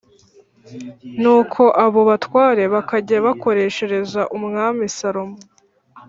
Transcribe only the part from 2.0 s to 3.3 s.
batware bakajya